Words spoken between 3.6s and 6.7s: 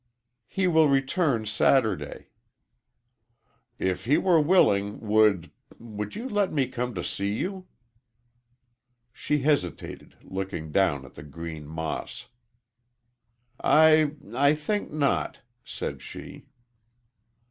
"If he were willing, would would you let me